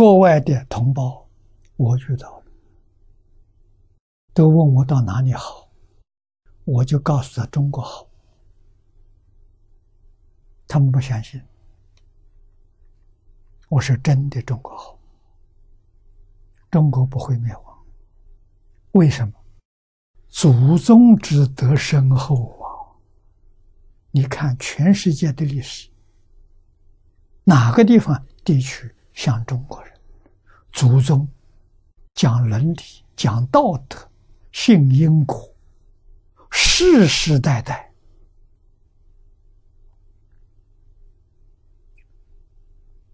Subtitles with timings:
[0.00, 1.28] 国外的同胞，
[1.76, 2.44] 我遇到了，
[4.32, 5.68] 都问我到哪里好，
[6.64, 8.08] 我就告诉他中国好，
[10.66, 11.38] 他们不相信，
[13.68, 14.98] 我是真的中国好，
[16.70, 17.78] 中国不会灭亡，
[18.92, 19.34] 为什么？
[20.30, 22.96] 祖宗之德深厚啊！
[24.12, 25.90] 你看全世界的历史，
[27.44, 29.89] 哪个地方地区像中国人？
[30.72, 31.28] 祖宗
[32.14, 32.80] 讲伦理、
[33.16, 33.96] 讲道德、
[34.52, 35.52] 信因果，
[36.50, 37.92] 世世代代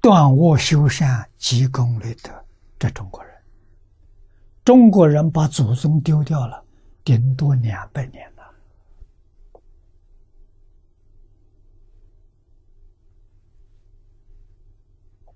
[0.00, 2.30] 断卧修善、积功累德，
[2.78, 3.34] 这中国人。
[4.64, 6.64] 中国人把祖宗丢掉了。
[7.04, 8.42] 顶多两百年了，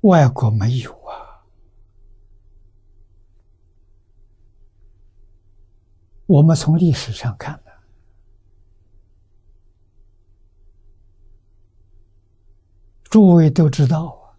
[0.01, 1.00] 外国没有
[6.31, 7.73] 我们从历史上看的，
[13.03, 14.39] 诸位都知道啊，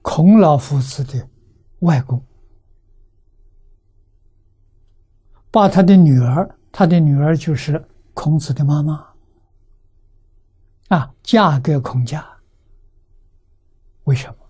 [0.00, 1.28] 孔老夫子的
[1.80, 2.24] 外公。
[5.50, 9.12] 把他的女儿，他的女儿就是孔子的妈妈，
[10.96, 12.24] 啊，嫁给孔家。
[14.04, 14.41] 为什么？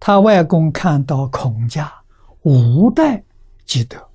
[0.00, 1.92] 他外公看到孔家
[2.42, 3.22] 五代
[3.66, 4.10] 积德，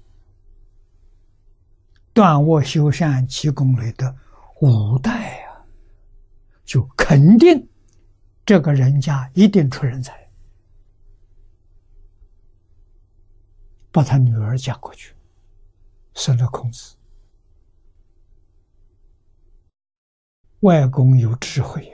[2.11, 4.13] 断恶修善、积功累德，
[4.61, 5.63] 五代啊，
[6.65, 7.69] 就肯定
[8.43, 10.27] 这个人家一定出人才。
[13.91, 15.15] 把他女儿嫁过去，
[16.15, 16.95] 生了孔子。
[20.61, 21.93] 外公有智慧呀！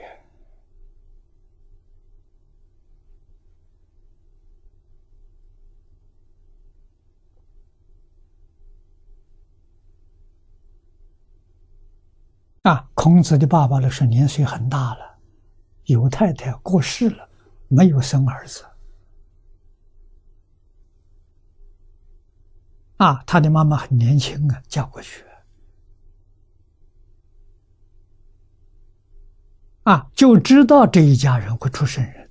[12.62, 15.18] 啊，孔子的爸爸的是年岁很大了，
[15.86, 17.28] 有太太过世了，
[17.66, 18.64] 没有生儿子。
[22.98, 25.24] 啊，他的妈妈很年轻啊，嫁过去，
[29.82, 32.30] 啊，就知道这一家人会出圣人。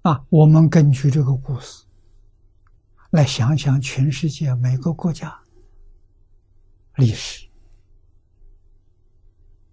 [0.00, 1.84] 啊，我们根据这个故事
[3.14, 5.32] 来想想全世界每个国家
[6.96, 7.48] 历史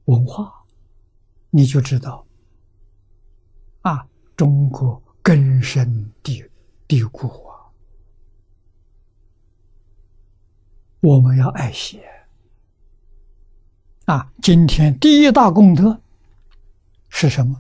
[0.06, 0.54] 文化，
[1.50, 2.24] 你就知道。
[3.82, 4.08] 啊，
[4.38, 6.48] 中国根深蒂
[6.88, 7.66] 蒂固啊，
[11.00, 12.00] 我们要爱惜。
[14.06, 16.00] 啊，今天第一大功德
[17.10, 17.60] 是什么？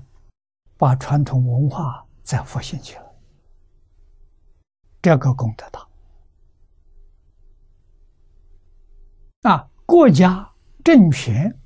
[0.78, 3.11] 把传统文化再复兴起来，
[5.02, 5.88] 这个功德大。
[9.50, 10.48] 啊，国家
[10.84, 11.60] 政权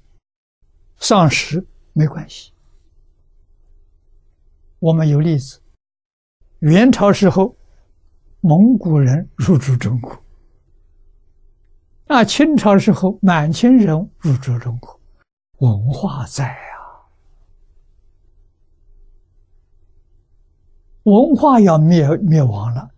[0.98, 2.54] 丧失没关系。
[4.80, 5.60] 我们有例子，
[6.60, 7.56] 元朝时候，
[8.40, 10.14] 蒙古人入主中国；
[12.08, 15.00] 啊，清朝时候，满清人入主中国，
[15.58, 16.78] 文化在啊，
[21.04, 22.92] 文化要灭灭亡了，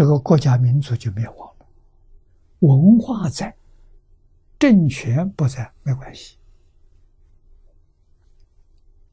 [0.00, 1.66] 这个国家民族就灭亡了。
[2.60, 3.54] 文化在，
[4.58, 6.38] 政权不在没关系，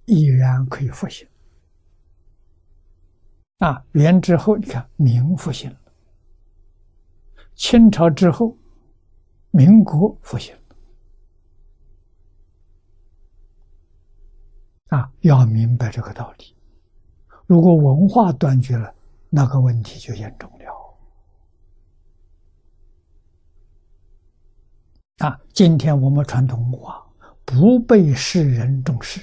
[0.06, 1.28] 依然可以复兴。
[3.58, 5.78] 啊，元之后，你看明复兴了；
[7.54, 8.58] 清朝之后，
[9.52, 10.62] 民国复兴了。
[14.98, 16.56] 啊，要明白这个道理。
[17.46, 18.96] 如果文化断绝了，
[19.30, 20.57] 那个问题就严重了。
[25.28, 27.06] 啊，今天我们传统文化
[27.44, 29.20] 不被世人重视。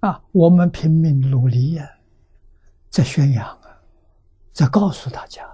[0.00, 1.88] 啊，我们拼命努力呀，
[2.88, 3.80] 在宣扬啊，
[4.52, 5.48] 在告诉大家，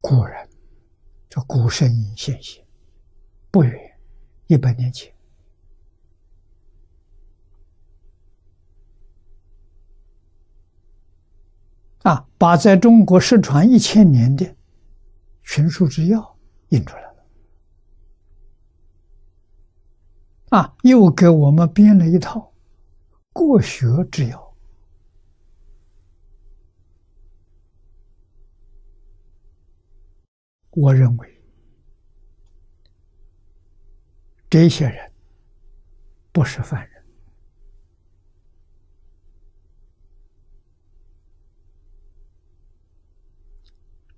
[0.00, 0.48] 古人
[1.28, 2.66] 这古圣先贤
[3.52, 3.72] 不远
[4.48, 5.14] 一百年前
[12.02, 14.56] 啊，把在中国失传一千年的。
[15.44, 16.38] 群书之要
[16.68, 17.26] 印出来了，
[20.50, 22.52] 啊，又给我们编了一套
[23.32, 24.54] 国学之要，
[30.70, 31.42] 我认为
[34.48, 35.12] 这些人
[36.30, 36.91] 不是犯人。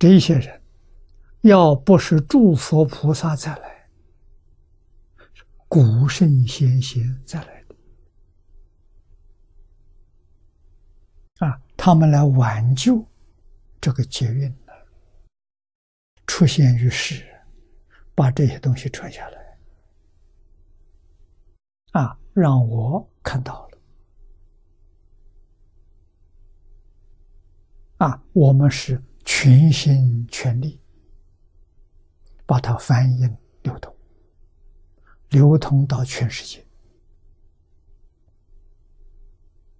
[0.05, 0.61] 这些人
[1.41, 3.89] 要不是诸佛菩萨再来，
[5.67, 7.75] 古圣先贤再来的
[11.47, 13.03] 啊，他们来挽救
[13.81, 14.75] 这个劫运的，
[16.27, 17.25] 出现于世，
[18.15, 19.59] 把这些东西传下来
[21.93, 23.79] 啊，让我看到了
[28.07, 29.03] 啊，我们是。
[29.37, 30.81] 全心全力
[32.47, 33.29] 把它翻译
[33.63, 33.93] 流通，
[35.31, 36.65] 流通到全世界，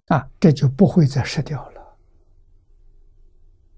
[0.07, 1.74] 啊，这就不会再失掉了。